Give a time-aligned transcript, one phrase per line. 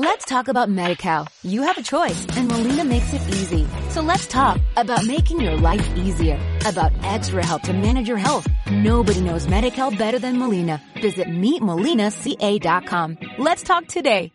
[0.00, 1.26] Let's talk about MediCal.
[1.42, 3.66] You have a choice and Molina makes it easy.
[3.90, 8.46] So let's talk about making your life easier, about extra help to manage your health.
[8.70, 10.80] Nobody knows MediCal better than Molina.
[11.02, 13.18] Visit meetmolinaca.com.
[13.38, 14.30] Let's talk today.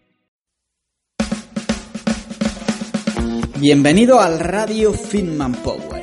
[3.62, 6.03] Bienvenido al Radio Fitman Power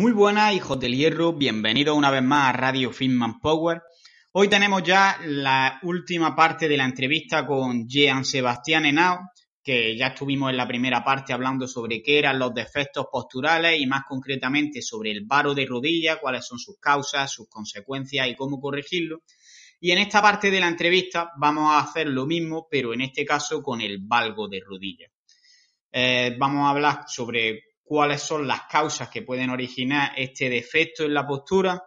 [0.00, 3.82] Muy buenas, hijos del hierro, bienvenidos una vez más a Radio Fitman Power.
[4.32, 9.18] Hoy tenemos ya la última parte de la entrevista con Jean Sebastián Henao,
[9.62, 13.86] que ya estuvimos en la primera parte hablando sobre qué eran los defectos posturales y
[13.86, 18.58] más concretamente sobre el varo de rodilla, cuáles son sus causas, sus consecuencias y cómo
[18.58, 19.24] corregirlo.
[19.80, 23.26] Y en esta parte de la entrevista vamos a hacer lo mismo, pero en este
[23.26, 25.08] caso con el valgo de rodilla.
[25.92, 31.12] Eh, vamos a hablar sobre cuáles son las causas que pueden originar este defecto en
[31.12, 31.82] la postura,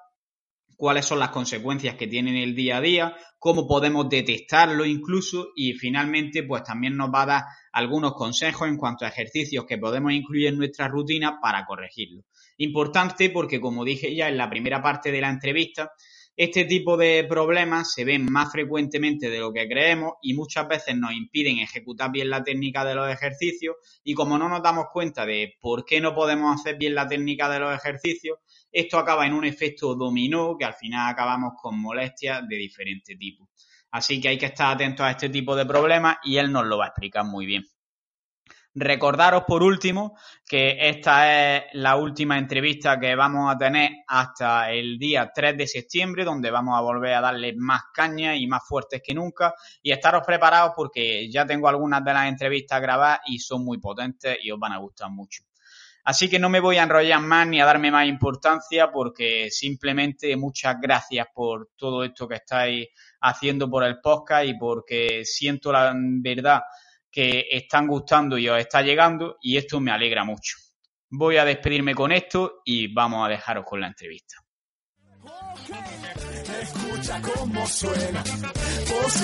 [0.75, 5.53] cuáles son las consecuencias que tiene en el día a día, cómo podemos detectarlo incluso
[5.55, 9.77] y finalmente pues también nos va a dar algunos consejos en cuanto a ejercicios que
[9.77, 12.25] podemos incluir en nuestra rutina para corregirlo.
[12.57, 15.93] Importante porque como dije ya en la primera parte de la entrevista,
[16.35, 20.95] este tipo de problemas se ven más frecuentemente de lo que creemos y muchas veces
[20.97, 25.27] nos impiden ejecutar bien la técnica de los ejercicios y como no nos damos cuenta
[25.27, 28.39] de por qué no podemos hacer bien la técnica de los ejercicios,
[28.71, 33.49] esto acaba en un efecto dominó que al final acabamos con molestias de diferente tipo.
[33.91, 36.79] Así que hay que estar atentos a este tipo de problemas y él nos lo
[36.79, 37.63] va a explicar muy bien.
[38.75, 44.97] Recordaros por último que esta es la última entrevista que vamos a tener hasta el
[44.97, 49.03] día 3 de septiembre, donde vamos a volver a darle más caña y más fuertes
[49.05, 49.53] que nunca.
[49.83, 54.39] Y estaros preparados porque ya tengo algunas de las entrevistas grabadas y son muy potentes
[54.41, 55.43] y os van a gustar mucho.
[56.05, 60.35] Así que no me voy a enrollar más ni a darme más importancia porque simplemente
[60.35, 62.87] muchas gracias por todo esto que estáis
[63.21, 66.63] haciendo por el podcast y porque siento la verdad
[67.13, 70.57] que están gustando y os está llegando y esto me alegra mucho.
[71.11, 74.37] Voy a despedirme con esto y vamos a dejaros con la entrevista.
[76.63, 78.23] Escucha cómo suena,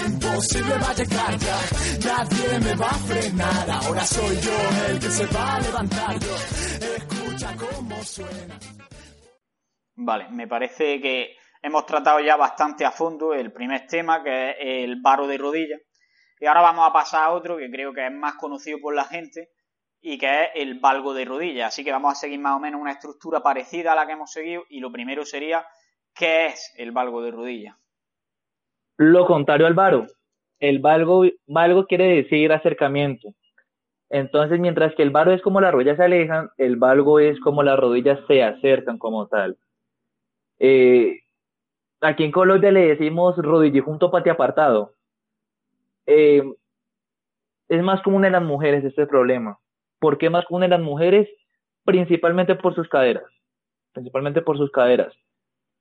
[0.08, 1.60] imposible va a llegar ya,
[2.06, 7.56] nadie me va a frenar, ahora soy yo el que se va a levantar escucha
[7.56, 8.60] cómo suena.
[9.96, 14.56] Vale, me parece que hemos tratado ya bastante a fondo el primer tema, que es
[14.60, 15.78] el varo de rodilla,
[16.40, 19.04] y ahora vamos a pasar a otro que creo que es más conocido por la
[19.04, 19.50] gente
[20.02, 21.68] y que es el valgo de rodilla.
[21.68, 24.32] Así que vamos a seguir más o menos una estructura parecida a la que hemos
[24.32, 25.66] seguido y lo primero sería,
[26.16, 27.78] ¿qué es el valgo de rodilla?
[28.98, 30.08] Lo contrario al varo.
[30.60, 33.34] El valgo, quiere decir acercamiento.
[34.10, 37.64] Entonces, mientras que el varo es como las rodillas se alejan, el valgo es como
[37.64, 39.58] las rodillas se acercan como tal.
[40.58, 41.22] Eh,
[42.02, 44.96] aquí en Colombia le decimos rodillejunto pati apartado.
[46.12, 46.42] Eh,
[47.68, 49.60] es más común en las mujeres este problema.
[50.00, 51.30] ¿Por qué más común en las mujeres?
[51.86, 53.26] Principalmente por sus caderas.
[53.94, 55.14] Principalmente por sus caderas.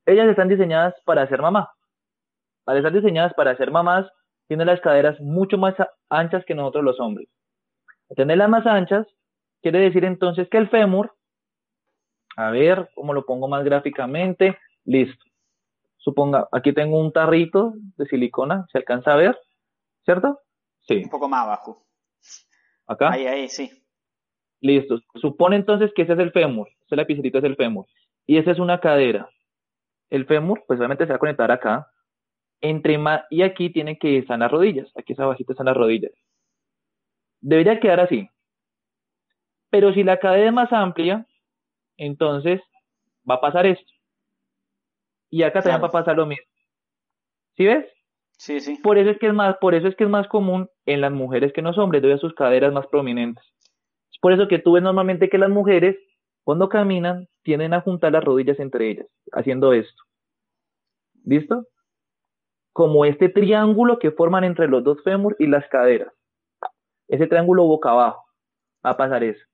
[0.04, 1.72] Ellas están diseñadas para ser mamá.
[2.66, 4.06] Al estar diseñadas para ser mamás,
[4.48, 5.74] tienen las caderas mucho más
[6.10, 7.28] anchas que nosotros los hombres.
[8.14, 9.06] Tenerlas más anchas,
[9.62, 11.14] quiere decir entonces que el fémur,
[12.36, 15.24] a ver cómo lo pongo más gráficamente, listo.
[15.96, 19.38] Suponga, aquí tengo un tarrito de silicona, se alcanza a ver.
[20.08, 20.40] ¿Cierto?
[20.80, 21.02] Sí.
[21.04, 21.84] Un poco más abajo.
[22.86, 23.10] ¿Acá?
[23.12, 23.70] Ahí, ahí, sí.
[24.58, 25.02] Listo.
[25.16, 26.66] Supone entonces que ese es el fémur.
[26.86, 27.84] Ese lapicito es el fémur.
[28.24, 29.28] Y esa es una cadera.
[30.08, 31.92] El fémur, pues obviamente se va a conectar acá.
[32.62, 34.90] Entre más, y aquí tiene que estar las rodillas.
[34.96, 36.12] Aquí esa bajita están las rodillas.
[37.42, 38.30] Debería quedar así.
[39.68, 41.26] Pero si la cadera es más amplia,
[41.98, 42.62] entonces
[43.30, 43.92] va a pasar esto.
[45.28, 46.46] Y acá también va a pasar lo mismo.
[47.58, 47.84] ¿Sí ves?
[48.38, 48.76] Sí, sí.
[48.82, 51.12] Por eso es que es más, por eso es que es más común en las
[51.12, 53.44] mujeres que en los hombres, debido a sus caderas más prominentes.
[54.12, 55.96] Es por eso que tú ves normalmente que las mujeres,
[56.44, 60.02] cuando caminan, tienden a juntar las rodillas entre ellas, haciendo esto.
[61.24, 61.66] ¿Listo?
[62.72, 66.12] Como este triángulo que forman entre los dos fémur y las caderas.
[67.08, 68.24] Ese triángulo boca abajo.
[68.86, 69.44] Va a pasar eso.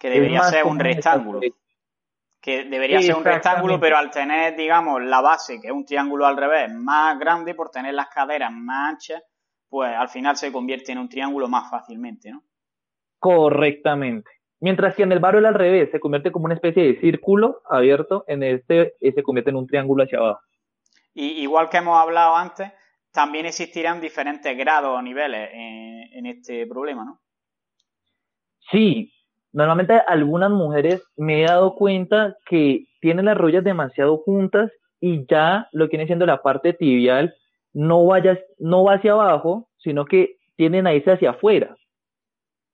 [0.00, 1.40] Que debería ser un rectángulo.
[2.46, 6.26] Que debería ser un rectángulo, pero al tener, digamos, la base, que es un triángulo
[6.26, 9.20] al revés, más grande, por tener las caderas más anchas,
[9.68, 12.44] pues al final se convierte en un triángulo más fácilmente, ¿no?
[13.18, 14.30] Correctamente.
[14.60, 18.22] Mientras que en el barro al revés, se convierte como una especie de círculo abierto,
[18.28, 20.42] en este se convierte en un triángulo hacia abajo.
[21.14, 22.70] Y igual que hemos hablado antes,
[23.10, 27.20] también existirán diferentes grados o niveles en este problema, ¿no?
[28.70, 29.12] Sí,
[29.56, 34.70] Normalmente algunas mujeres me he dado cuenta que tienen las rodillas demasiado juntas
[35.00, 37.34] y ya lo que viene siendo la parte tibial
[37.72, 41.74] no, vaya, no va hacia abajo, sino que tienen a hacia afuera.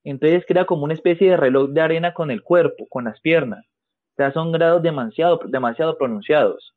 [0.03, 3.65] Entonces crea como una especie de reloj de arena con el cuerpo, con las piernas.
[3.65, 6.75] O sea, son grados demasiado, demasiado pronunciados.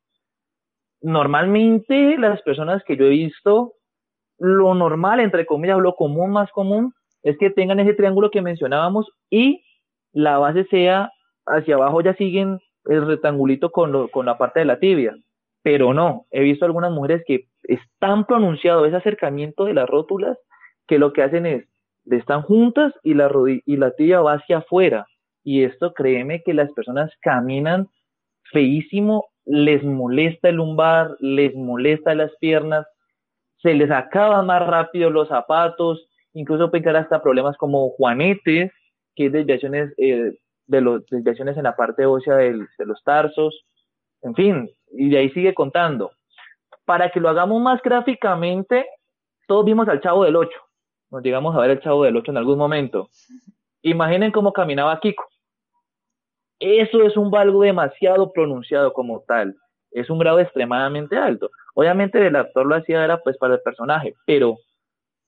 [1.01, 3.73] Normalmente las personas que yo he visto,
[4.37, 6.93] lo normal, entre comillas, lo común, más común,
[7.23, 9.63] es que tengan ese triángulo que mencionábamos y
[10.15, 11.11] la base sea
[11.45, 15.15] hacia abajo ya siguen el rectangulito con, con la parte de la tibia,
[15.61, 20.37] pero no, he visto algunas mujeres que es tan pronunciado ese acercamiento de las rótulas
[20.87, 21.65] que lo que hacen es,
[22.05, 23.29] están juntas y la,
[23.65, 25.05] y la tibia va hacia afuera.
[25.43, 27.87] Y esto créeme que las personas caminan
[28.51, 32.85] feísimo, les molesta el lumbar, les molesta las piernas,
[33.57, 38.71] se les acaban más rápido los zapatos, incluso pueden hasta problemas como juanetes,
[39.15, 43.65] que desviaciones, eh, de los, desviaciones en la parte ósea de los tarsos,
[44.21, 46.11] en fin, y de ahí sigue contando.
[46.85, 48.85] Para que lo hagamos más gráficamente,
[49.47, 50.51] todos vimos al Chavo del 8,
[51.11, 53.09] nos llegamos a ver el Chavo del 8 en algún momento.
[53.81, 55.23] Imaginen cómo caminaba Kiko.
[56.59, 59.55] Eso es un valgo demasiado pronunciado como tal.
[59.91, 61.51] Es un grado extremadamente alto.
[61.73, 64.57] Obviamente el actor lo hacía era pues para el personaje, pero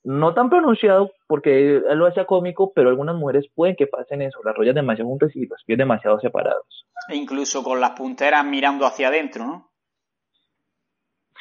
[0.07, 4.39] no tan pronunciado porque él lo hacía cómico, pero algunas mujeres pueden que pasen eso,
[4.41, 6.85] las rodillas demasiado juntas y los pies demasiado separados.
[7.09, 9.69] E incluso con las punteras mirando hacia adentro, ¿no?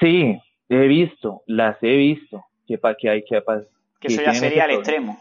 [0.00, 0.36] Sí,
[0.68, 3.40] he visto, las he visto, que para que hay que
[4.00, 5.16] Que eso ya sería el extremo.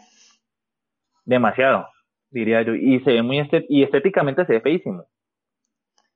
[1.24, 1.86] Demasiado,
[2.30, 5.04] diría yo, y se ve muy y estéticamente se ve feísimo.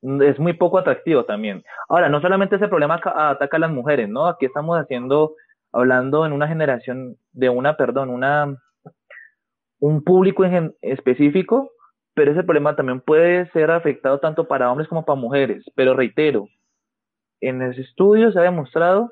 [0.02, 1.62] Es muy poco atractivo también.
[1.88, 4.26] Ahora, no solamente ese problema ataca a las mujeres, ¿no?
[4.26, 5.36] Aquí estamos haciendo
[5.72, 8.56] hablando en una generación de una, perdón, una,
[9.78, 10.44] un público
[10.82, 11.70] específico,
[12.14, 15.64] pero ese problema también puede ser afectado tanto para hombres como para mujeres.
[15.74, 16.48] Pero reitero,
[17.40, 19.10] en los estudios se ha demostrado,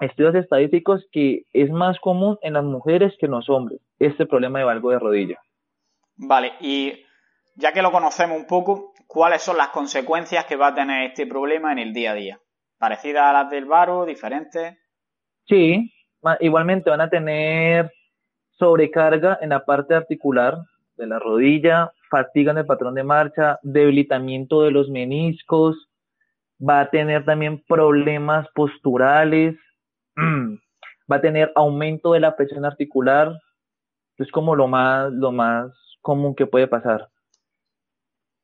[0.00, 4.58] estudios estadísticos, que es más común en las mujeres que en los hombres, este problema
[4.58, 5.38] de valgo de rodilla.
[6.16, 7.04] Vale, y
[7.54, 11.26] ya que lo conocemos un poco, ¿cuáles son las consecuencias que va a tener este
[11.26, 12.40] problema en el día a día?
[12.78, 14.06] ¿Parecidas a las del varo?
[14.06, 14.79] ¿Diferentes?
[15.46, 15.92] Sí,
[16.40, 17.90] igualmente van a tener
[18.58, 20.58] sobrecarga en la parte articular
[20.96, 25.88] de la rodilla, fatiga en el patrón de marcha, debilitamiento de los meniscos,
[26.60, 29.56] va a tener también problemas posturales,
[31.10, 33.32] va a tener aumento de la presión articular,
[34.18, 35.72] es como lo más, lo más
[36.02, 37.08] común que puede pasar.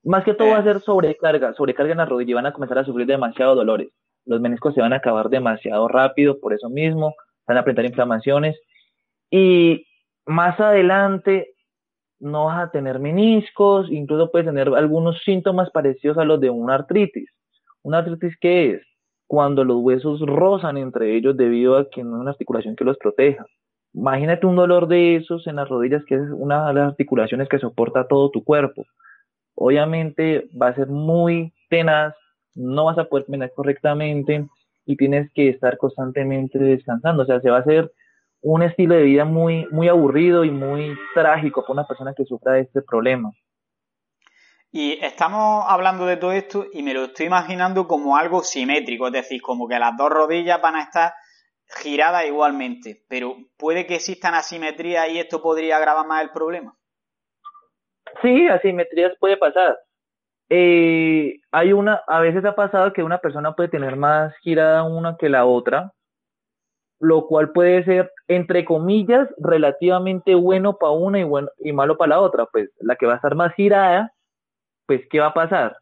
[0.03, 2.79] Más que todo va a ser sobrecarga, sobrecarga en la rodilla y van a comenzar
[2.79, 3.91] a sufrir demasiados dolores
[4.27, 7.15] los meniscos se van a acabar demasiado rápido por eso mismo,
[7.47, 8.57] van a presentar inflamaciones
[9.31, 9.87] y
[10.27, 11.55] más adelante
[12.19, 16.75] no vas a tener meniscos, incluso puedes tener algunos síntomas parecidos a los de una
[16.75, 17.31] artritis.
[17.83, 18.83] ¿Una artritis qué es?
[19.27, 22.97] Cuando los huesos rozan entre ellos debido a que no hay una articulación que los
[22.99, 23.45] proteja.
[23.93, 27.59] Imagínate un dolor de esos en las rodillas, que es una de las articulaciones que
[27.59, 28.85] soporta todo tu cuerpo.
[29.55, 32.15] Obviamente va a ser muy tenaz,
[32.57, 34.47] no vas a poder caminar correctamente
[34.85, 37.23] y tienes que estar constantemente descansando.
[37.23, 37.93] O sea, se va a hacer
[38.43, 42.53] un estilo de vida muy, muy aburrido y muy trágico para una persona que sufra
[42.53, 43.31] de este problema.
[44.71, 49.13] Y estamos hablando de todo esto y me lo estoy imaginando como algo simétrico, es
[49.13, 51.13] decir, como que las dos rodillas van a estar
[51.83, 56.77] giradas igualmente, pero puede que existan asimetrías y esto podría agravar más el problema.
[58.23, 59.77] Sí, asimetrías puede pasar.
[60.49, 65.17] Eh, hay una, a veces ha pasado que una persona puede tener más girada una
[65.17, 65.93] que la otra,
[67.01, 72.11] lo cual puede ser, entre comillas, relativamente bueno para una y, bueno, y malo para
[72.11, 72.47] la otra.
[72.47, 74.13] Pues la que va a estar más girada,
[74.87, 75.77] pues, ¿qué va a pasar?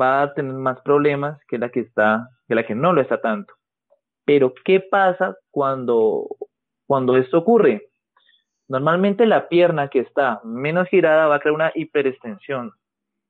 [0.00, 3.20] Va a tener más problemas que la que está, que la que no lo está
[3.20, 3.54] tanto.
[4.24, 6.28] Pero, ¿qué pasa cuando,
[6.86, 7.88] cuando esto ocurre?
[8.68, 12.72] Normalmente la pierna que está menos girada va a crear una hiperextensión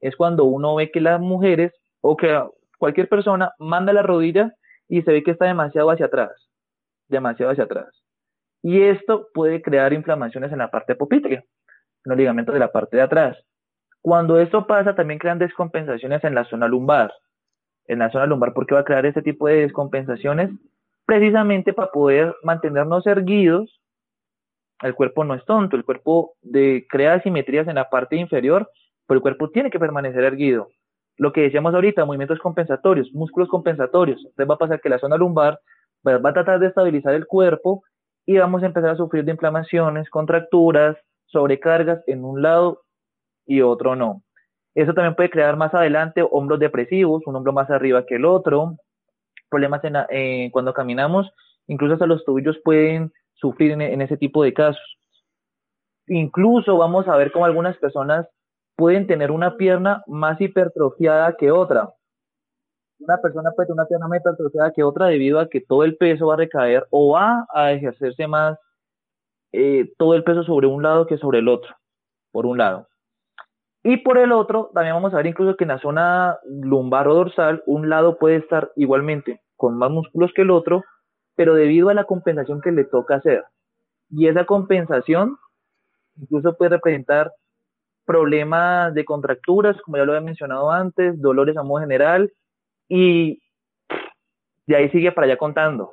[0.00, 2.42] es cuando uno ve que las mujeres o que
[2.78, 4.52] cualquier persona manda la rodilla
[4.88, 6.30] y se ve que está demasiado hacia atrás,
[7.09, 7.88] demasiado hacia atrás.
[8.62, 11.45] Y esto puede crear inflamaciones en la parte apopítrea, en
[12.04, 13.37] los ligamentos de la parte de atrás.
[14.02, 17.12] Cuando esto pasa, también crean descompensaciones en la zona lumbar.
[17.87, 20.50] En la zona lumbar, ¿por qué va a crear este tipo de descompensaciones?
[21.04, 23.80] Precisamente para poder mantenernos erguidos.
[24.83, 28.71] El cuerpo no es tonto, el cuerpo de, crea asimetrías en la parte inferior,
[29.11, 30.69] pero el cuerpo tiene que permanecer erguido.
[31.17, 34.21] Lo que decíamos ahorita, movimientos compensatorios, músculos compensatorios.
[34.21, 35.59] Entonces va a pasar que la zona lumbar
[36.07, 37.83] va a tratar de estabilizar el cuerpo
[38.25, 42.83] y vamos a empezar a sufrir de inflamaciones, contracturas, sobrecargas en un lado
[43.47, 44.23] y otro no.
[44.76, 48.76] Eso también puede crear más adelante hombros depresivos, un hombro más arriba que el otro,
[49.49, 51.29] problemas eh, cuando caminamos,
[51.67, 54.99] incluso hasta los tobillos pueden sufrir en, en ese tipo de casos.
[56.07, 58.29] Incluso vamos a ver cómo algunas personas
[58.81, 61.93] pueden tener una pierna más hipertrofiada que otra.
[62.99, 65.99] Una persona puede tener una pierna más hipertrofiada que otra debido a que todo el
[65.99, 68.59] peso va a recaer o va a ejercerse más
[69.53, 71.77] eh, todo el peso sobre un lado que sobre el otro,
[72.33, 72.89] por un lado.
[73.83, 77.15] Y por el otro, también vamos a ver incluso que en la zona lumbar o
[77.15, 80.85] dorsal, un lado puede estar igualmente con más músculos que el otro,
[81.35, 83.45] pero debido a la compensación que le toca hacer.
[84.09, 85.37] Y esa compensación
[86.17, 87.31] incluso puede representar
[88.11, 92.33] problemas de contracturas, como ya lo había mencionado antes, dolores a modo general,
[92.88, 93.40] y
[94.67, 95.93] de ahí sigue para allá contando.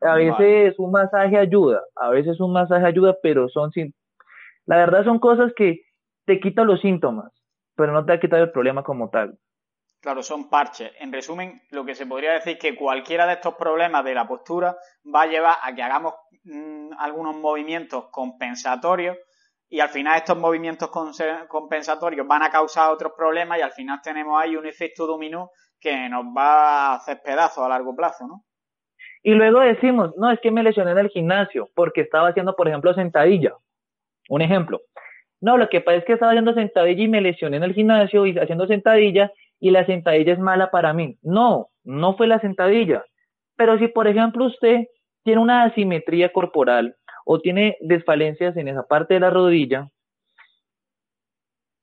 [0.00, 3.92] A veces un masaje ayuda, a veces un masaje ayuda, pero son sin...
[4.66, 5.80] La verdad son cosas que
[6.26, 7.32] te quitan los síntomas,
[7.74, 9.36] pero no te va a quitar el problema como tal.
[10.00, 10.92] Claro, son parches.
[11.00, 14.28] En resumen, lo que se podría decir es que cualquiera de estos problemas de la
[14.28, 14.76] postura
[15.12, 19.16] va a llevar a que hagamos mm, algunos movimientos compensatorios
[19.70, 20.90] y al final estos movimientos
[21.48, 26.08] compensatorios van a causar otros problemas y al final tenemos ahí un efecto dominó que
[26.08, 28.44] nos va a hacer pedazos a largo plazo, ¿no?
[29.22, 32.68] Y luego decimos, no, es que me lesioné en el gimnasio porque estaba haciendo, por
[32.68, 33.54] ejemplo, sentadilla.
[34.28, 34.80] Un ejemplo.
[35.40, 38.26] No, lo que pasa es que estaba haciendo sentadilla y me lesioné en el gimnasio
[38.26, 41.16] y haciendo sentadilla y la sentadilla es mala para mí.
[41.22, 43.04] No, no fue la sentadilla.
[43.56, 44.86] Pero si, por ejemplo, usted
[45.22, 49.90] tiene una asimetría corporal o tiene desfalencias en esa parte de la rodilla,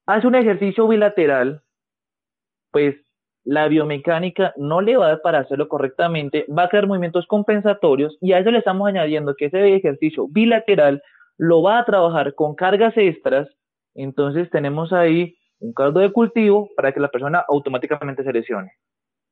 [0.06, 1.62] hace un ejercicio bilateral,
[2.72, 2.96] pues
[3.44, 8.18] la biomecánica no le va a dar para hacerlo correctamente, va a crear movimientos compensatorios
[8.20, 11.02] y a eso le estamos añadiendo que ese ejercicio bilateral
[11.38, 13.48] lo va a trabajar con cargas extras,
[13.96, 18.72] entonces tenemos ahí un caldo de cultivo para que la persona automáticamente se lesione.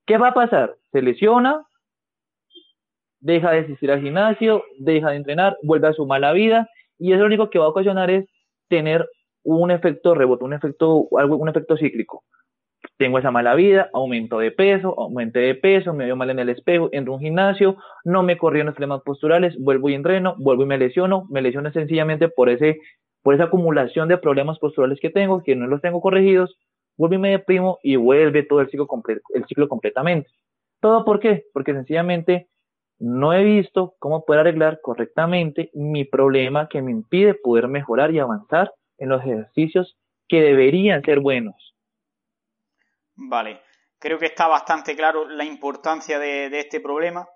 [0.05, 0.75] ¿Qué va a pasar?
[0.91, 1.65] Se lesiona,
[3.19, 7.21] deja de asistir al gimnasio, deja de entrenar, vuelve a su mala vida y eso
[7.21, 8.25] lo único que va a ocasionar es
[8.69, 9.07] tener
[9.43, 12.23] un efecto rebote, un efecto, algo, un efecto cíclico
[12.97, 16.49] tengo esa mala vida, aumento de peso, aumenté de peso, me veo mal en el
[16.49, 20.35] espejo, entro a un gimnasio, no me corrí en los problemas posturales, vuelvo y entreno,
[20.37, 22.79] vuelvo y me lesiono, me lesiono sencillamente por ese,
[23.21, 26.57] por esa acumulación de problemas posturales que tengo, que no los tengo corregidos,
[26.97, 28.87] vuelvo y me deprimo y vuelve todo el ciclo,
[29.33, 30.29] el ciclo completamente.
[30.79, 31.43] ¿Todo por qué?
[31.53, 32.47] Porque sencillamente
[32.99, 38.19] no he visto cómo poder arreglar correctamente mi problema que me impide poder mejorar y
[38.19, 39.97] avanzar en los ejercicios
[40.27, 41.75] que deberían ser buenos.
[43.15, 43.61] Vale,
[43.99, 47.27] creo que está bastante claro la importancia de, este problema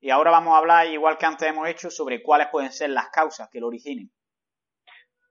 [0.00, 3.08] y ahora vamos a hablar, igual que antes hemos hecho, sobre cuáles pueden ser las
[3.10, 4.10] causas que lo originen.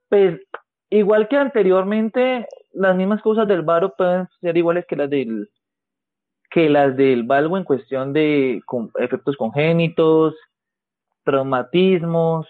[0.08, 0.40] Pues
[0.90, 5.48] igual que anteriormente, las mismas causas del varo pueden ser iguales que las del
[6.54, 8.62] que las del valgo en cuestión de
[9.00, 10.36] efectos congénitos,
[11.24, 12.46] traumatismos,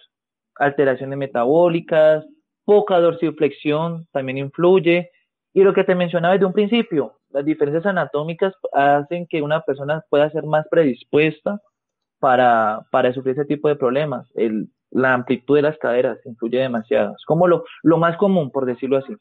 [0.57, 2.23] alteraciones metabólicas,
[2.67, 5.11] poca dorsiflexión también influye.
[5.55, 10.05] Y lo que te mencionaba desde un principio, las diferencias anatómicas hacen que una persona
[10.11, 11.63] pueda ser más predispuesta
[12.19, 14.29] para, para sufrir ese tipo de problemas.
[14.91, 17.15] La amplitud de las caderas influye demasiado.
[17.17, 19.17] Es como lo, lo más común, por decirlo así.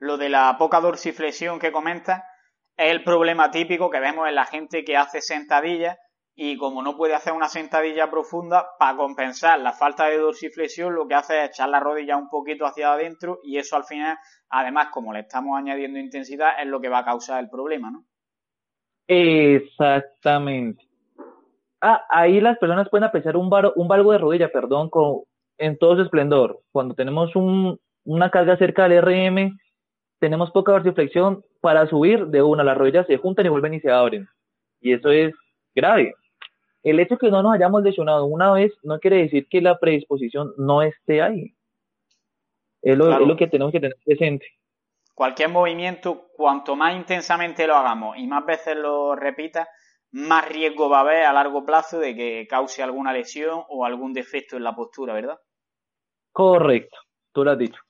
[0.00, 2.24] Lo de la poca dorsiflexión que comenta
[2.78, 5.98] es el problema típico que vemos en la gente que hace sentadillas
[6.36, 11.08] y como no puede hacer una sentadilla profunda, para compensar la falta de dorsiflexión, lo
[11.08, 14.16] que hace es echar la rodilla un poquito hacia adentro y eso al final,
[14.48, 18.04] además, como le estamos añadiendo intensidad, es lo que va a causar el problema, ¿no?
[19.08, 20.84] Exactamente.
[21.80, 25.22] Ah, ahí las personas pueden apreciar un, un valgo de rodilla, perdón, con,
[25.58, 26.60] en todo su esplendor.
[26.70, 29.58] Cuando tenemos un, una carga cerca del RM,
[30.18, 33.90] tenemos poca dorsiflexión para subir de una, las rodillas se juntan y vuelven y se
[33.90, 34.28] abren.
[34.80, 35.34] Y eso es
[35.74, 36.14] grave.
[36.82, 39.78] El hecho de que no nos hayamos lesionado una vez no quiere decir que la
[39.78, 41.54] predisposición no esté ahí.
[42.82, 44.46] Es lo, que tenemos que tener presente.
[45.14, 49.68] Cualquier movimiento, cuanto más intensamente lo hagamos y más veces lo repita,
[50.12, 54.12] más riesgo va a haber a largo plazo de que cause alguna lesión o algún
[54.12, 55.38] defecto en la postura, ¿verdad?
[56.32, 56.96] Correcto,
[57.32, 57.80] tú lo has dicho.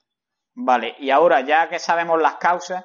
[0.61, 2.83] Vale, y ahora ya que sabemos las causas,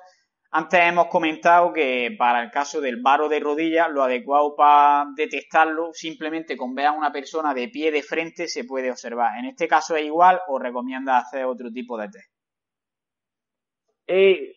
[0.53, 5.93] antes hemos comentado que para el caso del varo de rodilla, lo adecuado para detectarlo,
[5.93, 9.37] simplemente con ver a una persona de pie de frente se puede observar.
[9.41, 12.33] ¿En este caso es igual o recomienda hacer otro tipo de test?
[14.07, 14.55] Eh,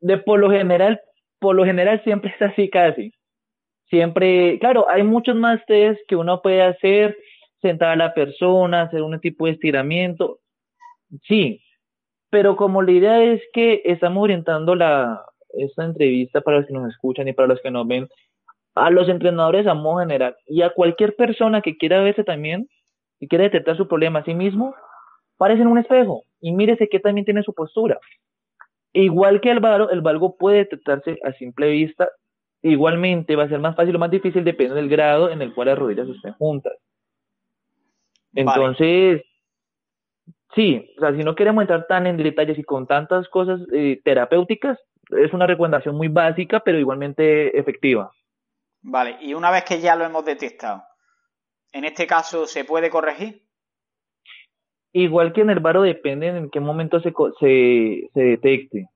[0.00, 0.98] de por lo general,
[1.38, 3.12] por lo general siempre es así casi.
[3.90, 7.18] Siempre, claro, hay muchos más test que uno puede hacer,
[7.60, 10.38] sentar a la persona, hacer un tipo de estiramiento.
[11.28, 11.60] Sí,
[12.34, 16.90] pero como la idea es que estamos orientando la, esta entrevista para los que nos
[16.90, 18.08] escuchan y para los que nos ven,
[18.74, 22.68] a los entrenadores a modo general y a cualquier persona que quiera verse también
[23.20, 24.74] y quiera detectar su problema a sí mismo,
[25.36, 28.00] párese en un espejo y mírese que también tiene su postura.
[28.92, 32.08] Igual que el valgo, el valgo puede detectarse a simple vista.
[32.62, 35.68] Igualmente va a ser más fácil o más difícil depende del grado en el cual
[35.68, 36.72] las rodillas estén juntas.
[38.34, 39.22] Entonces,
[40.54, 44.00] Sí, o sea, si no queremos entrar tan en detalles y con tantas cosas eh,
[44.04, 44.78] terapéuticas,
[45.10, 48.12] es una recomendación muy básica, pero igualmente efectiva.
[48.82, 50.82] Vale, y una vez que ya lo hemos detectado,
[51.72, 53.42] ¿en este caso se puede corregir?
[54.92, 58.88] Igual que en el varo depende en qué momento se, se, se detecte.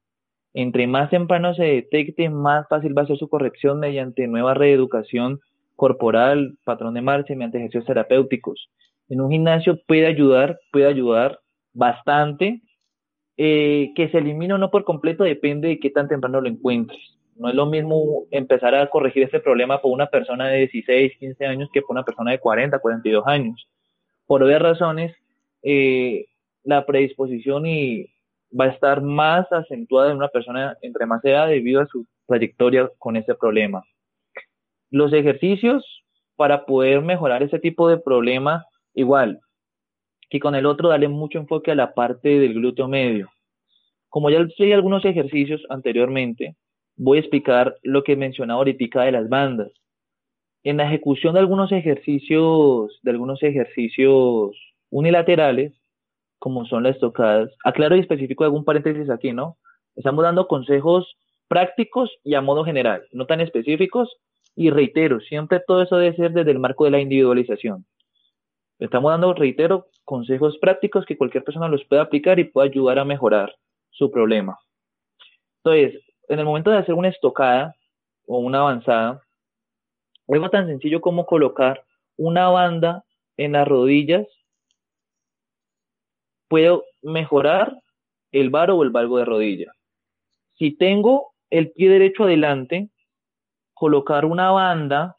[0.55, 5.41] Entre más temprano se detecte, más fácil va a ser su corrección mediante nueva reeducación
[5.75, 8.71] corporal, patrón de marcha, mediante ejercicios terapéuticos.
[9.09, 11.41] En un gimnasio puede ayudar, puede ayudar
[11.73, 12.63] bastante.
[13.41, 16.99] Eh, que se elimine o no por completo depende de qué tan temprano lo encuentres.
[17.37, 21.47] No es lo mismo empezar a corregir este problema por una persona de 16, 15
[21.47, 23.69] años que por una persona de 40, 42 años.
[24.27, 25.15] Por obvias razones,
[25.63, 26.27] eh,
[26.65, 28.07] la predisposición y
[28.59, 32.91] va a estar más acentuada en una persona entre más edad debido a su trayectoria
[32.99, 33.85] con este problema.
[34.91, 35.85] Los ejercicios
[36.35, 39.41] para poder mejorar ese tipo de problema, igual,
[40.31, 43.31] que con el otro darle mucho enfoque a la parte del glúteo medio.
[44.09, 46.57] Como ya hice algunos ejercicios anteriormente,
[46.97, 49.71] voy a explicar lo que mencionaba ahorita de las bandas.
[50.65, 54.57] En la ejecución de algunos ejercicios, de algunos ejercicios
[54.91, 55.73] unilaterales,
[56.39, 59.57] como son las tocadas, aclaro y específico algún paréntesis aquí, ¿no?
[59.97, 61.17] Estamos dando consejos
[61.49, 64.17] prácticos y a modo general, no tan específicos,
[64.55, 67.87] y reitero, siempre todo eso debe ser desde el marco de la individualización.
[68.79, 73.05] Estamos dando, reitero, consejos prácticos que cualquier persona los pueda aplicar y pueda ayudar a
[73.05, 73.55] mejorar
[73.91, 74.59] su problema.
[75.65, 77.75] Entonces, en el momento de hacer una estocada
[78.27, 79.21] o una avanzada,
[80.29, 81.85] algo tan sencillo como colocar
[82.17, 83.05] una banda
[83.37, 84.27] en las rodillas
[86.49, 87.77] puedo mejorar
[88.33, 89.73] el varo o el valgo de rodilla.
[90.55, 92.91] Si tengo el pie derecho adelante,
[93.75, 95.18] colocar una banda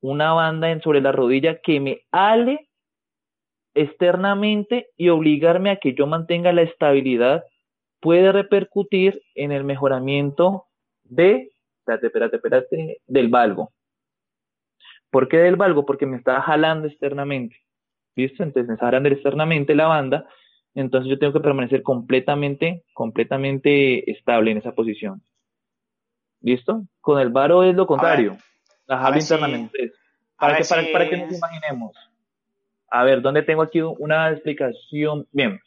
[0.00, 2.68] una banda en, sobre la rodilla que me ale
[3.74, 7.44] externamente y obligarme a que yo mantenga la estabilidad
[8.00, 10.66] puede repercutir en el mejoramiento
[11.04, 13.72] de, espérate, espérate, espérate, del valgo.
[15.10, 15.84] ¿Por qué del valgo?
[15.84, 17.56] Porque me está jalando externamente.
[18.16, 18.42] ¿Listo?
[18.42, 20.26] Entonces me está jalando externamente la banda,
[20.74, 25.22] entonces yo tengo que permanecer completamente, completamente estable en esa posición.
[26.40, 26.84] ¿Listo?
[27.00, 28.36] Con el varo es lo contrario.
[28.90, 29.92] La internamente.
[30.36, 31.92] Para, que, para, que nos imaginemos.
[32.90, 35.28] A ver, ¿dónde tengo aquí una explicación?
[35.30, 35.60] Bien.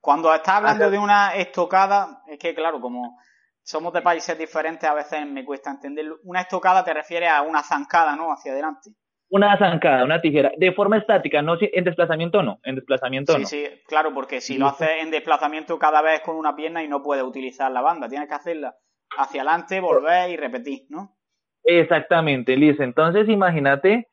[0.00, 3.20] Cuando estás hablando de una estocada, es que claro, como
[3.62, 6.18] somos de países diferentes, a veces me cuesta entenderlo.
[6.24, 8.32] Una estocada te refiere a una zancada, ¿no?
[8.32, 8.90] Hacia adelante.
[9.28, 13.46] Una zancada, una tijera, de forma estática, no en desplazamiento no, en desplazamiento no.
[13.46, 16.88] Sí, sí, claro, porque si lo haces en desplazamiento cada vez con una pierna y
[16.88, 18.76] no puedes utilizar la banda, tienes que hacerla
[19.16, 21.16] hacia adelante, volver y repetir, ¿no?
[21.64, 22.82] Exactamente, listo.
[22.82, 24.08] Entonces imagínate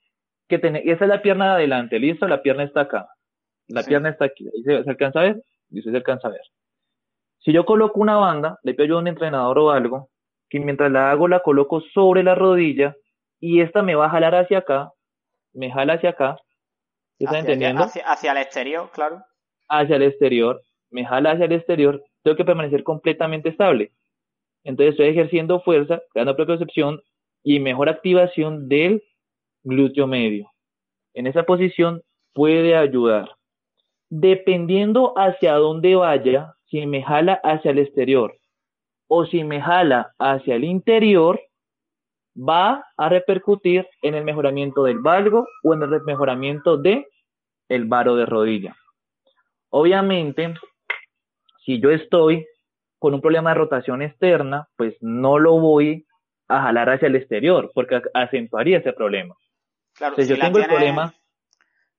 [0.47, 3.07] que esa es la pierna de adelante, listo, la pierna está acá.
[3.67, 4.49] La pierna está aquí.
[4.65, 5.43] ¿Se, alcanza a ver?
[5.67, 6.41] Dice, se alcanza a ver.
[7.39, 10.09] Si yo coloco una banda, le pido a un entrenador o algo,
[10.49, 12.95] que mientras la hago la coloco sobre la rodilla
[13.39, 14.91] y esta me va a jalar hacia acá,
[15.53, 16.37] me jala hacia acá.
[17.19, 17.83] ¿Estás entendiendo?
[17.83, 19.23] Hacia, el exterior, claro.
[19.67, 23.91] Hacia el exterior, me jala hacia el exterior, tengo que permanecer completamente estable.
[24.63, 26.99] Entonces estoy ejerciendo fuerza, creando propiocepción
[27.43, 29.03] y mejor activación del
[29.63, 30.51] glúteo medio.
[31.13, 32.01] En esa posición
[32.33, 33.29] puede ayudar.
[34.09, 38.35] Dependiendo hacia dónde vaya, si me jala hacia el exterior
[39.07, 41.39] o si me jala hacia el interior,
[42.37, 47.07] va a repercutir en el mejoramiento del valgo o en el mejoramiento de
[47.67, 48.75] el varo de rodilla.
[49.69, 50.53] Obviamente,
[51.65, 52.45] si yo estoy
[52.97, 56.05] con un problema de rotación externa, pues no lo voy
[56.49, 59.35] a jalar hacia el exterior, porque acentuaría ese problema.
[59.93, 61.13] Claro, si yo tengo el problema.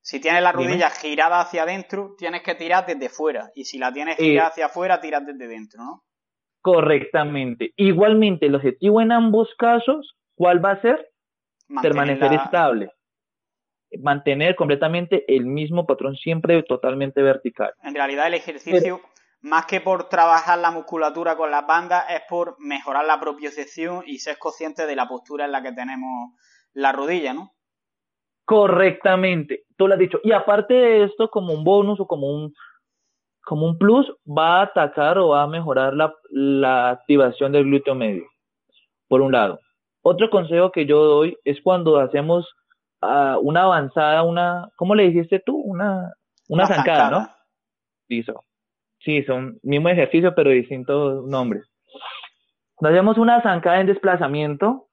[0.03, 3.51] Si tienes la rodilla girada hacia adentro, tienes que tirar desde fuera.
[3.55, 6.03] Y si la tienes girada hacia afuera, tiras desde dentro, ¿no?
[6.63, 7.73] Correctamente.
[7.77, 11.11] Igualmente, el objetivo en ambos casos, ¿cuál va a ser?
[11.83, 12.91] Permanecer estable.
[14.03, 17.73] Mantener completamente el mismo patrón siempre totalmente vertical.
[17.83, 19.01] En realidad el ejercicio,
[19.42, 24.18] más que por trabajar la musculatura con las bandas, es por mejorar la propiocepción y
[24.18, 26.33] ser consciente de la postura en la que tenemos
[26.72, 27.53] la rodilla, ¿no?
[28.44, 30.18] Correctamente, tú lo has dicho.
[30.22, 32.53] Y aparte de esto, como un bonus o como un,
[33.44, 37.94] como un plus, va a atacar o va a mejorar la, la activación del glúteo
[37.94, 38.24] medio,
[39.09, 39.61] por un lado.
[40.03, 42.48] Otro consejo que yo doy es cuando hacemos
[43.03, 45.57] uh, una avanzada, una, ¿cómo le dijiste tú?
[45.57, 46.12] Una,
[46.48, 47.29] una, zancada, ¿no?
[48.09, 48.24] Sí,
[49.05, 51.69] sí, son mismo ejercicio, pero distintos nombres.
[52.75, 54.89] Cuando hacemos una zancada en desplazamiento,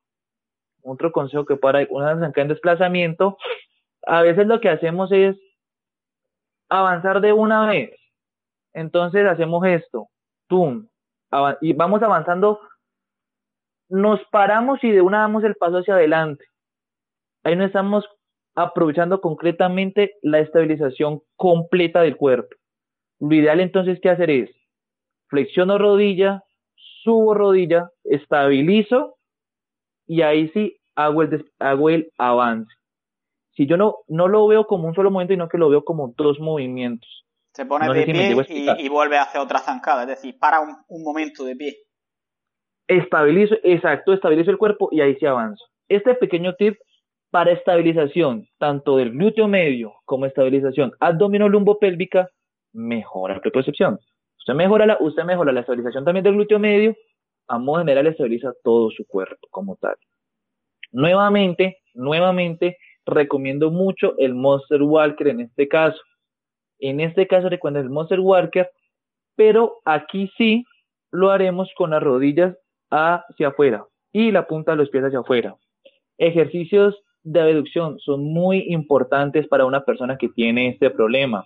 [0.84, 3.38] otro consejo que para una zancada en desplazamiento,
[4.06, 5.38] a veces lo que hacemos es
[6.70, 7.92] avanzar de una vez.
[8.74, 10.08] Entonces hacemos esto,
[11.62, 12.60] y vamos avanzando,
[13.90, 16.46] nos paramos y de una damos el paso hacia adelante.
[17.44, 18.06] Ahí no estamos
[18.56, 22.56] aprovechando concretamente la estabilización completa del cuerpo.
[23.20, 24.52] Lo ideal entonces que hacer es
[25.28, 26.44] flexiono rodilla,
[27.04, 29.18] subo rodilla, estabilizo
[30.06, 32.72] y ahí sí hago el, hago el avance.
[33.56, 36.14] Si yo no, no lo veo como un solo movimiento, sino que lo veo como
[36.16, 37.26] dos movimientos.
[37.54, 38.36] Se pone de pie
[38.78, 41.76] y, vuelve a hacer otra zancada, es decir, para un, un momento de pie.
[42.88, 45.66] Estabilizo, exacto, estabilizo el cuerpo y ahí sí avanzo.
[45.90, 46.78] Este pequeño tip
[47.32, 52.30] para estabilización tanto del glúteo medio como estabilización abdominolumbo-pélvica
[52.78, 54.00] mejora la percepción.
[54.38, 56.96] Usted mejora la, usted mejora la estabilización también del glúteo medio,
[57.48, 59.96] a modo general estabiliza todo su cuerpo como tal.
[60.92, 66.00] Nuevamente, nuevamente recomiendo mucho el Monster Walker en este caso.
[66.80, 68.70] En este caso recuerden el Monster Walker,
[69.36, 70.64] pero aquí sí
[71.12, 72.56] lo haremos con las rodillas
[72.90, 75.56] hacia afuera y la punta de los pies hacia afuera.
[76.18, 81.46] Ejercicios de abducción son muy importantes para una persona que tiene este problema.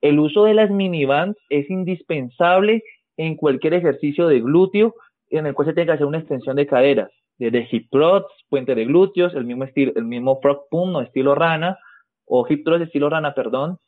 [0.00, 2.82] El uso de las minibands es indispensable
[3.16, 4.94] en cualquier ejercicio de glúteo
[5.30, 8.74] en el cual se tenga que hacer una extensión de caderas, desde hip thrusts, puente
[8.74, 11.78] de glúteos, el mismo estilo, el mismo frog pump o estilo rana,
[12.24, 13.78] o hip thrust estilo rana, perdón.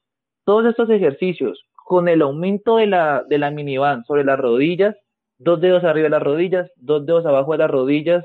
[0.44, 4.96] Todos estos ejercicios, con el aumento de la, de la miniband sobre las rodillas,
[5.38, 8.24] dos dedos arriba de las rodillas, dos dedos abajo de las rodillas,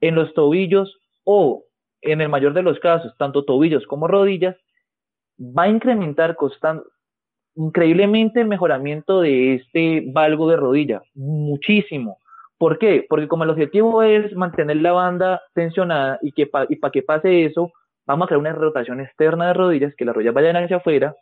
[0.00, 1.64] en los tobillos o
[2.00, 4.56] en el mayor de los casos, tanto tobillos como rodillas,
[5.38, 6.36] va a incrementar
[7.54, 12.18] increíblemente el mejoramiento de este valgo de rodilla, muchísimo.
[12.58, 13.04] ¿Por qué?
[13.08, 17.44] Porque como el objetivo es mantener la banda tensionada y que y para que pase
[17.44, 17.72] eso,
[18.06, 21.14] vamos a crear una rotación externa de rodillas, que las rodillas vayan hacia afuera.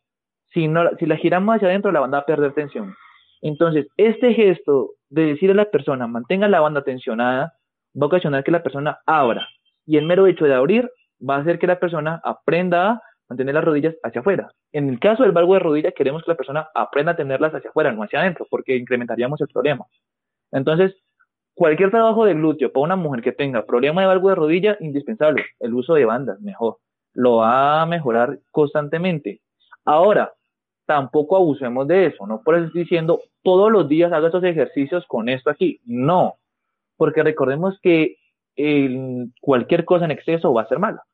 [0.53, 2.95] Si, no, si la giramos hacia adentro, la banda va a perder tensión.
[3.41, 7.55] Entonces, este gesto de decir a la persona, mantenga la banda tensionada,
[7.97, 9.49] va a ocasionar que la persona abra.
[9.87, 10.91] Y el mero hecho de abrir
[11.27, 14.53] va a hacer que la persona aprenda a mantener las rodillas hacia afuera.
[14.73, 17.71] En el caso del valgo de rodilla, queremos que la persona aprenda a tenerlas hacia
[17.71, 19.87] afuera, no hacia adentro, porque incrementaríamos el problema.
[20.53, 20.97] Entonces,
[21.55, 25.45] cualquier trabajo de glúteo para una mujer que tenga problema de valgo de rodilla, indispensable.
[25.61, 26.79] El uso de bandas, mejor.
[27.15, 29.41] Lo va a mejorar constantemente.
[29.85, 30.33] Ahora,
[30.87, 32.27] tampoco abusemos de eso.
[32.27, 35.81] No por eso estoy diciendo todos los días haga estos ejercicios con esto aquí.
[35.85, 36.35] No.
[36.97, 38.17] Porque recordemos que
[39.41, 41.05] cualquier cosa en exceso va a ser mala.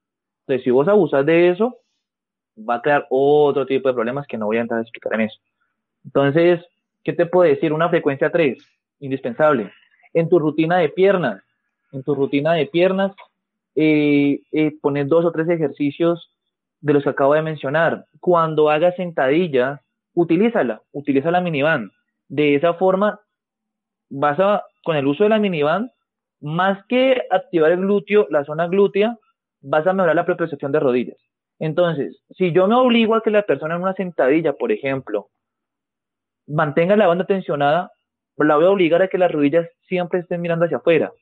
[0.46, 1.78] Entonces, si vos abusas de eso,
[2.58, 5.22] va a crear otro tipo de problemas que no voy a entrar a explicar en
[5.22, 5.38] eso.
[6.04, 6.64] Entonces,
[7.04, 7.72] ¿qué te puedo decir?
[7.72, 8.58] Una frecuencia 3,
[9.00, 9.72] indispensable
[10.16, 11.42] en tu rutina de piernas.
[11.92, 13.12] En tu rutina de piernas,
[13.74, 14.72] eh, eh,
[15.04, 16.30] dos o tres ejercicios
[16.80, 18.06] de los que acabo de mencionar.
[18.18, 19.82] Cuando hagas sentadilla,
[20.14, 21.90] utilízala, utiliza la miniband.
[22.28, 23.20] De esa forma,
[24.08, 25.90] vas a, con el uso de la miniband,
[26.40, 29.18] más que activar el glúteo, la zona glútea,
[29.60, 31.18] vas a mejorar la propiocepción de rodillas.
[31.58, 35.28] Entonces, si yo me obligo a que la persona en una sentadilla, por ejemplo,
[36.46, 37.90] mantenga la banda tensionada,
[38.36, 41.12] la voy a obligar a que las rodillas siempre estén mirando hacia afuera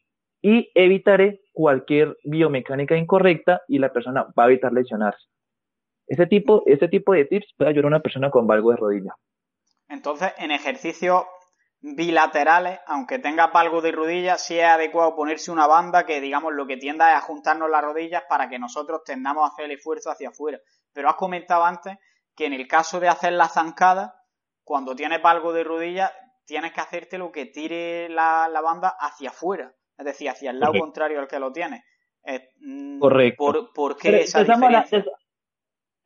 [0.42, 5.24] y evitaré cualquier biomecánica incorrecta y la persona va a evitar lesionarse.
[6.06, 9.14] Ese tipo, ese tipo de tips puede ayudar a una persona con valgo de rodilla.
[9.88, 11.22] Entonces, en ejercicios
[11.84, 16.66] bilaterales, aunque tenga valgo de rodilla, sí es adecuado ponerse una banda que, digamos, lo
[16.66, 20.30] que tienda es ajustarnos las rodillas para que nosotros tendamos a hacer el esfuerzo hacia
[20.30, 20.58] afuera.
[20.94, 21.98] Pero has comentado antes
[22.34, 24.14] que en el caso de hacer la zancada,
[24.64, 26.10] cuando tienes valgo de rodilla,
[26.46, 30.72] tienes que hacerte lo que tire la, banda hacia afuera, es decir, hacia el lado
[30.78, 31.82] contrario al que lo tienes.
[32.60, 33.70] Mm, Correcto.
[33.74, 35.04] ¿Por, qué esa diferencia?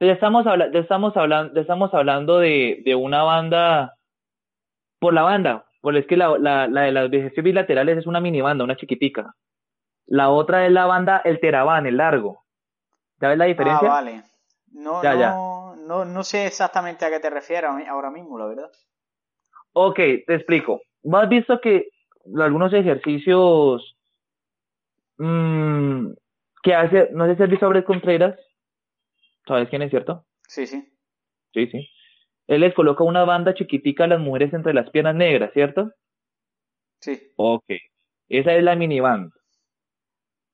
[0.00, 3.94] Ya estamos, ya estamos, hablando, estamos hablando de, de una banda
[4.98, 8.20] por la banda, porque es que la, la, la de las ejercicios bilaterales es una
[8.20, 9.34] mini banda, una chiquitica.
[10.06, 12.44] La otra es la banda El Terabán, el largo.
[13.20, 13.88] ¿Ya ves la diferencia?
[13.88, 14.22] Ah, vale.
[14.72, 18.70] No, no, no, no sé exactamente a qué te refieres ahora mismo, la verdad.
[19.72, 20.80] Ok, te explico.
[21.12, 21.88] ¿Has visto que
[22.36, 23.96] algunos ejercicios
[25.18, 26.10] mmm,
[26.62, 28.38] que hace, no sé si has visto a Brett Contreras,
[29.46, 30.24] ¿sabes quién es cierto?
[30.46, 30.92] Sí, sí.
[31.52, 31.88] Sí, sí.
[32.48, 35.92] Él les coloca una banda chiquitica a las mujeres entre las piernas negras, ¿cierto?
[37.00, 37.30] Sí.
[37.36, 37.64] Ok.
[38.28, 39.34] Esa es la mini banda.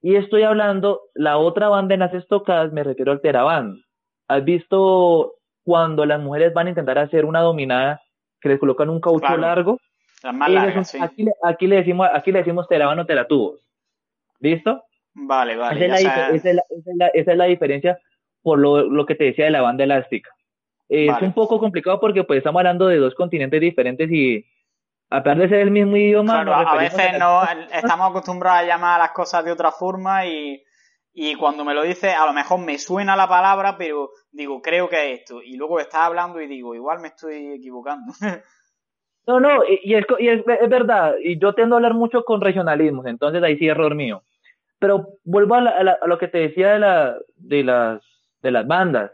[0.03, 3.81] Y estoy hablando, la otra banda en las estocadas, me refiero al teraband.
[4.29, 8.03] ¿Has visto cuando las mujeres van a intentar hacer una dominada
[8.41, 9.79] que les colocan un caucho largo?
[10.23, 10.99] Las más largas, sí.
[11.01, 13.61] aquí, aquí, le decimos, aquí le decimos teraband o teratubos.
[14.41, 14.83] ¿Listo?
[15.15, 15.87] Vale, vale.
[15.87, 16.63] Esa, es la,
[17.15, 17.99] esa, es la, diferencia
[18.43, 20.31] por lo, lo, que te decía de la banda elástica.
[20.95, 24.45] Es un poco complicado porque pues estamos hablando de dos continentes diferentes y
[25.11, 26.41] a pesar de ser el mismo idioma...
[26.41, 30.63] a veces no, estamos acostumbrados a llamar a las cosas de otra forma y,
[31.13, 34.89] y cuando me lo dices a lo mejor me suena la palabra pero digo creo
[34.89, 38.13] que es esto y luego estás hablando y digo igual me estoy equivocando.
[39.27, 43.07] No, no, y, es, y es, verdad, y yo tiendo a hablar mucho con regionalismos,
[43.07, 44.23] entonces ahí sí error mío.
[44.79, 48.03] Pero vuelvo a, a, lo que te decía de, la, de, las,
[48.43, 49.13] de las bandas.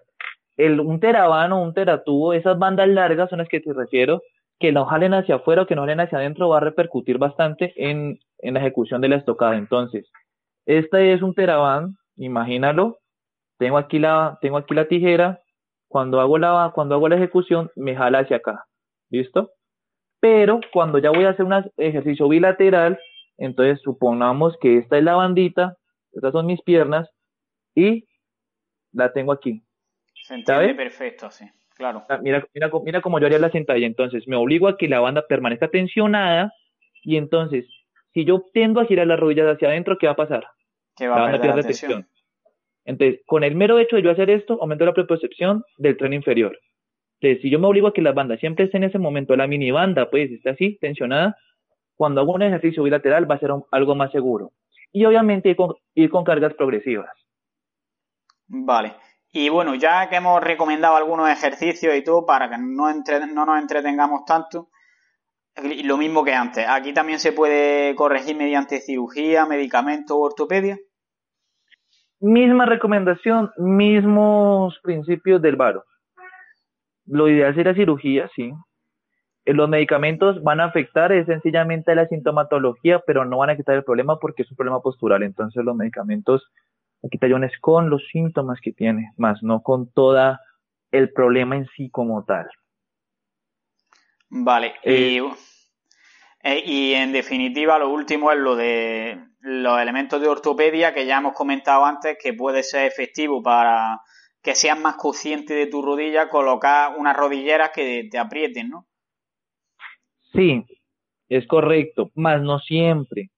[0.66, 4.22] El, un terabano, un teratubo, esas bandas largas son las que te refiero,
[4.58, 7.72] que no jalen hacia afuera o que no jalen hacia adentro va a repercutir bastante
[7.76, 9.56] en, en la ejecución de la estocada.
[9.56, 10.10] Entonces,
[10.66, 12.98] este es un teraban, imagínalo,
[13.58, 15.40] tengo aquí la, tengo aquí la tijera,
[15.88, 18.64] cuando hago la, cuando hago la ejecución, me jala hacia acá.
[19.10, 19.50] ¿Listo?
[20.20, 22.98] Pero cuando ya voy a hacer un ejercicio bilateral,
[23.38, 25.76] entonces supongamos que esta es la bandita,
[26.12, 27.08] estas son mis piernas
[27.74, 28.04] y
[28.92, 29.62] la tengo aquí.
[30.30, 32.04] Se entiende perfecto, sí, claro.
[32.08, 33.88] Ah, mira, mira, mira cómo yo haría la sentadilla.
[33.88, 36.52] Entonces me obligo a que la banda permanezca tensionada
[37.02, 37.66] y entonces
[38.14, 40.46] si yo tiendo a girar las rodillas hacia adentro, ¿qué va a pasar?
[40.96, 42.06] Que va la banda pierde tensión.
[42.84, 46.56] Entonces, con el mero hecho de yo hacer esto, aumento la propiocepción del tren inferior.
[47.20, 49.48] Entonces, si yo me obligo a que las bandas siempre estén en ese momento, la
[49.48, 51.36] mini banda, pues, está así, tensionada,
[51.96, 54.52] cuando hago un ejercicio bilateral va a ser algo más seguro.
[54.92, 55.54] Y obviamente
[55.94, 57.10] ir con, cargas progresivas.
[58.48, 58.94] Vale.
[59.32, 62.92] Y bueno, ya que hemos recomendado algunos ejercicios y todo, para que no,
[63.32, 64.70] no nos entretengamos tanto,
[65.84, 70.78] lo mismo que antes, ¿aquí también se puede corregir mediante cirugía, medicamento o ortopedia?
[72.20, 75.84] Misma recomendación, mismos principios del varo.
[77.06, 78.52] Lo ideal sería cirugía, sí.
[79.44, 83.74] Eh, los medicamentos van a afectar es sencillamente la sintomatología, pero no van a quitar
[83.74, 85.22] el problema porque es un problema postural.
[85.22, 86.50] Entonces los medicamentos
[87.04, 90.40] aquí tallones con los síntomas que tiene, más no con toda
[90.90, 92.48] el problema en sí como tal.
[94.28, 95.22] Vale, y, eh,
[96.42, 101.18] eh, y en definitiva lo último es lo de los elementos de ortopedia que ya
[101.18, 104.00] hemos comentado antes que puede ser efectivo para
[104.42, 108.86] que seas más consciente de tu rodilla, colocar unas rodilleras que te aprieten, ¿no?
[110.32, 110.64] Sí,
[111.28, 113.30] es correcto, más no siempre.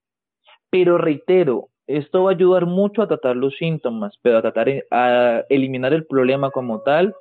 [0.70, 5.44] Pero reitero, esto va a ayudar mucho a tratar los síntomas, pero a tratar a
[5.48, 7.14] eliminar el problema como tal,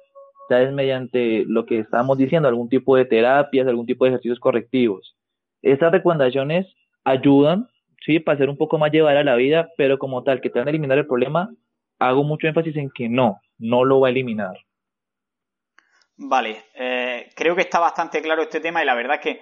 [0.49, 4.39] ya es mediante lo que estamos diciendo, algún tipo de terapias, algún tipo de ejercicios
[4.39, 5.15] correctivos.
[5.61, 6.67] Estas recomendaciones
[7.03, 7.69] ayudan,
[8.05, 10.67] sí, para ser un poco más llevadera la vida, pero como tal, que te van
[10.67, 11.49] a eliminar el problema,
[11.99, 14.57] hago mucho énfasis en que no, no lo va a eliminar.
[16.17, 19.41] Vale, eh, creo que está bastante claro este tema y la verdad es que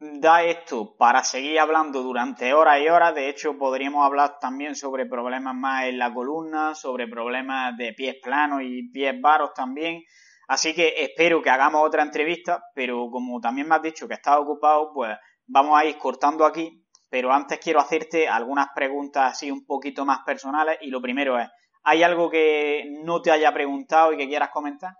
[0.00, 3.14] da esto para seguir hablando durante horas y horas.
[3.14, 8.16] De hecho, podríamos hablar también sobre problemas más en la columna, sobre problemas de pies
[8.22, 10.02] planos y pies varos también.
[10.48, 14.38] Así que espero que hagamos otra entrevista, pero como también me has dicho que estás
[14.38, 16.84] ocupado, pues vamos a ir cortando aquí.
[17.08, 21.48] Pero antes quiero hacerte algunas preguntas así un poquito más personales y lo primero es,
[21.82, 24.92] ¿Hay algo que no te haya preguntado y que quieras comentar?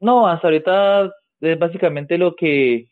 [0.00, 2.88] No, hasta ahorita es básicamente lo que,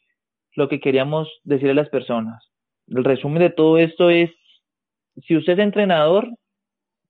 [0.54, 2.42] lo que queríamos decirle a las personas.
[2.88, 4.30] El resumen de todo esto es,
[5.26, 6.28] si usted es entrenador,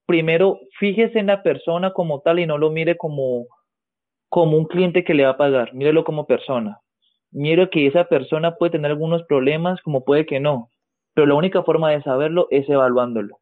[0.05, 3.47] primero fíjese en la persona como tal y no lo mire como,
[4.29, 6.79] como un cliente que le va a pagar, mírelo como persona.
[7.31, 10.69] Mire que esa persona puede tener algunos problemas como puede que no,
[11.13, 13.39] pero la única forma de saberlo es evaluándolo.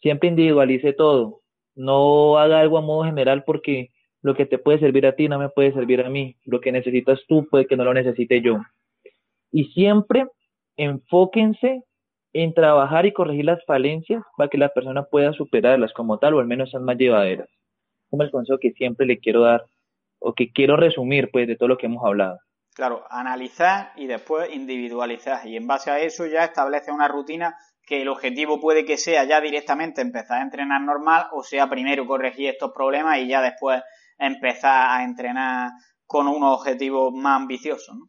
[0.00, 1.42] Siempre individualice todo
[1.78, 5.38] no haga algo a modo general porque lo que te puede servir a ti no
[5.38, 6.36] me puede servir a mí.
[6.44, 8.58] Lo que necesitas tú puede que no lo necesite yo.
[9.50, 10.26] Y siempre
[10.76, 11.82] enfóquense
[12.32, 16.40] en trabajar y corregir las falencias para que la persona pueda superarlas como tal o
[16.40, 17.48] al menos sean más llevaderas.
[18.10, 19.64] como el consejo que siempre le quiero dar
[20.18, 22.38] o que quiero resumir pues de todo lo que hemos hablado.
[22.74, 28.02] Claro, analizar y después individualizar y en base a eso ya establece una rutina que
[28.02, 32.50] el objetivo puede que sea ya directamente empezar a entrenar normal o sea primero corregir
[32.50, 33.82] estos problemas y ya después
[34.18, 35.70] empezar a entrenar
[36.06, 38.06] con unos objetivos más ambiciosos, ¿no?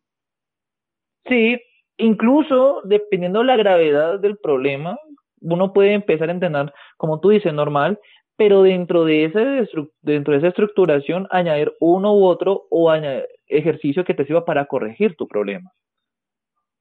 [1.29, 1.61] Sí,
[1.97, 4.97] incluso dependiendo de la gravedad del problema,
[5.41, 7.99] uno puede empezar a entrenar, como tú dices, normal,
[8.35, 9.69] pero dentro de, ese,
[10.01, 14.65] dentro de esa estructuración añadir uno u otro o añadir ejercicio que te sirva para
[14.65, 15.71] corregir tu problema.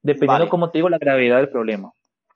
[0.01, 1.91] Dependiendo, como te digo, la gravedad del problema.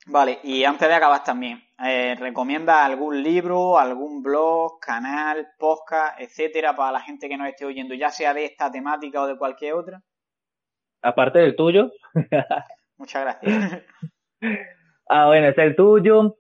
[0.06, 6.76] Vale, y antes de acabar también, eh, ¿recomienda algún libro, algún blog, canal, podcast, etcétera,
[6.76, 9.76] para la gente que nos esté oyendo, ya sea de esta temática o de cualquier
[9.76, 10.02] otra?
[11.04, 11.92] Aparte del tuyo.
[12.98, 13.84] Muchas gracias.
[15.10, 16.38] ah, bueno, es el tuyo.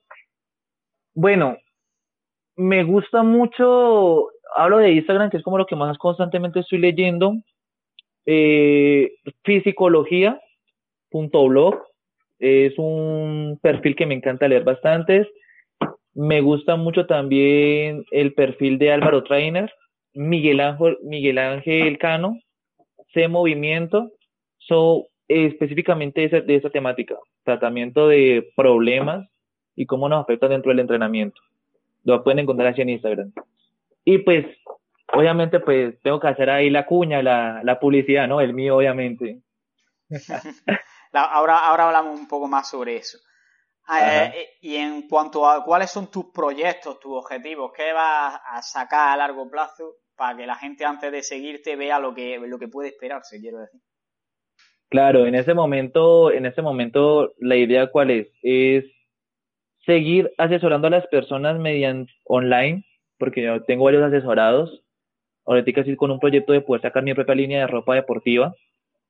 [1.13, 1.57] Bueno,
[2.55, 7.33] me gusta mucho, hablo de Instagram, que es como lo que más constantemente estoy leyendo.
[8.25, 9.11] Eh,
[9.43, 11.83] Fisicología.blog
[12.39, 15.27] es un perfil que me encanta leer bastantes.
[16.13, 19.71] Me gusta mucho también el perfil de Álvaro Trainer,
[20.13, 22.39] Miguel Ángel, Miguel Ángel Cano,
[23.13, 24.11] C Movimiento,
[24.67, 29.27] so, específicamente de, de esa temática, tratamiento de problemas
[29.75, 31.41] y cómo nos afecta dentro del entrenamiento.
[32.03, 33.31] Lo pueden encontrar así en Instagram.
[34.05, 34.45] Y pues,
[35.13, 38.41] obviamente, pues tengo que hacer ahí la cuña, la, la publicidad, ¿no?
[38.41, 39.41] El mío, obviamente.
[41.13, 43.17] ahora, ahora hablamos un poco más sobre eso.
[43.85, 48.61] Ah, eh, y en cuanto a cuáles son tus proyectos, tus objetivos, ¿qué vas a
[48.61, 52.57] sacar a largo plazo para que la gente antes de seguirte vea lo que, lo
[52.57, 53.81] que puede esperarse, quiero decir?
[54.93, 58.85] Claro, en ese momento, en ese momento, la idea cuál es, es
[59.87, 62.85] seguir asesorando a las personas mediante online,
[63.17, 64.83] porque yo tengo varios asesorados.
[65.47, 68.53] Ahorita casi con un proyecto de poder sacar mi propia línea de ropa deportiva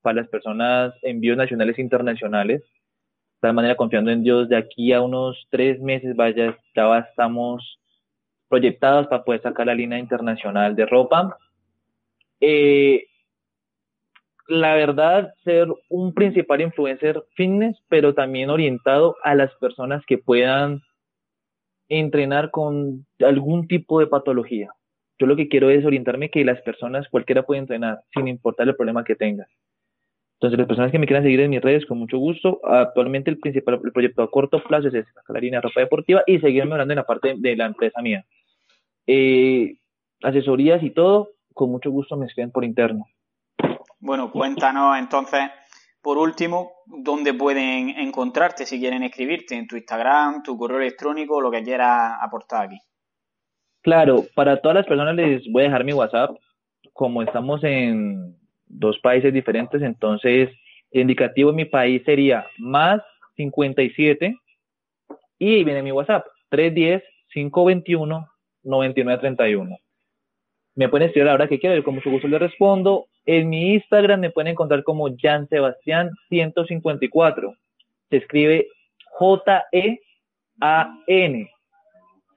[0.01, 2.61] para las personas envíos nacionales e internacionales.
[2.61, 2.67] De
[3.41, 7.77] tal manera, confiando en Dios, de aquí a unos tres meses, vaya, ya estamos
[8.47, 11.37] proyectados para poder sacar la línea internacional de ropa.
[12.39, 13.03] Eh,
[14.47, 20.81] la verdad, ser un principal influencer fitness, pero también orientado a las personas que puedan
[21.89, 24.71] entrenar con algún tipo de patología.
[25.19, 28.75] Yo lo que quiero es orientarme que las personas, cualquiera puede entrenar, sin importar el
[28.75, 29.47] problema que tengas.
[30.35, 32.59] Entonces, las personas que me quieran seguir en mis redes, con mucho gusto.
[32.65, 36.39] Actualmente el principal el proyecto a corto plazo es la línea de ropa deportiva y
[36.39, 38.25] seguir mejorando en la parte de la empresa mía.
[39.07, 39.77] Eh,
[40.21, 43.05] asesorías y todo, con mucho gusto me escriben por interno.
[44.05, 45.49] Bueno, cuéntanos entonces,
[46.01, 51.49] por último, dónde pueden encontrarte si quieren escribirte, en tu Instagram, tu correo electrónico, lo
[51.49, 52.77] que quieras aportar aquí.
[53.81, 56.31] Claro, para todas las personas les voy a dejar mi WhatsApp.
[56.91, 58.35] Como estamos en
[58.65, 60.49] dos países diferentes, entonces
[60.91, 63.01] el indicativo en mi país sería más
[63.37, 64.35] 57
[65.39, 68.27] y ahí viene mi WhatsApp, 310 521
[68.63, 69.77] 9931.
[70.75, 73.07] Me pueden escribir a la hora que quieran, con mucho gusto les respondo.
[73.25, 77.55] En mi Instagram me pueden encontrar como Jan Sebastián 154.
[78.09, 78.67] Se escribe
[79.11, 79.99] J-E-A-N.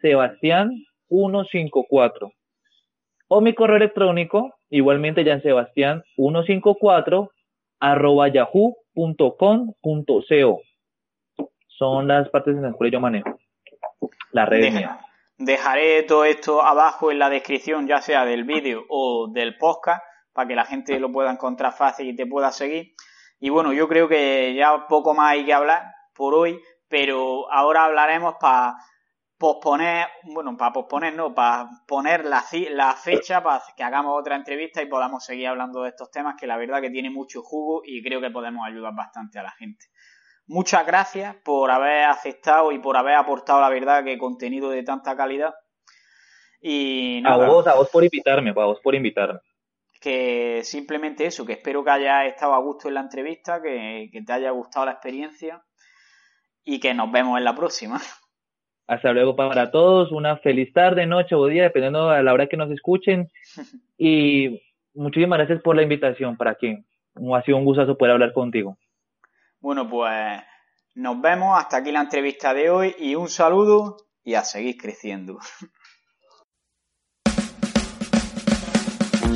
[0.01, 0.71] Sebastián
[1.09, 2.33] 154.
[3.29, 7.31] O mi correo electrónico, igualmente Jan Sebastián 154
[7.81, 8.77] arroba yahoo.com.co.
[11.67, 13.37] Son las partes en las cuales yo manejo.
[14.33, 14.73] La red
[15.39, 20.03] Dejaré todo esto abajo en la descripción, ya sea del vídeo o del podcast,
[20.37, 22.95] para que la gente lo pueda encontrar fácil y te pueda seguir.
[23.41, 25.83] Y bueno, yo creo que ya poco más hay que hablar
[26.15, 28.77] por hoy, pero ahora hablaremos para
[29.39, 34.83] posponer, bueno, para posponer, no, para poner la, la fecha para que hagamos otra entrevista
[34.83, 38.03] y podamos seguir hablando de estos temas que la verdad que tiene mucho jugo y
[38.03, 39.87] creo que podemos ayudar bastante a la gente.
[40.47, 45.17] Muchas gracias por haber aceptado y por haber aportado la verdad que contenido de tanta
[45.17, 45.55] calidad.
[46.61, 49.41] Y a vos, a vos por invitarme, a vos por invitarme.
[50.07, 54.33] Que simplemente eso, que espero que hayas estado a gusto en la entrevista, que, te
[54.33, 55.65] haya gustado la experiencia
[56.63, 58.01] y que nos vemos en la próxima.
[58.87, 62.57] Hasta luego para todos, una feliz tarde, noche o día, dependiendo de la hora que
[62.57, 63.33] nos escuchen.
[63.99, 64.63] Y
[64.95, 66.85] muchísimas gracias por la invitación, para que
[67.35, 68.79] ha sido un gustazo poder hablar contigo.
[69.59, 70.41] Bueno, pues
[70.95, 71.59] nos vemos.
[71.59, 75.41] Hasta aquí la entrevista de hoy y un saludo y a seguir creciendo.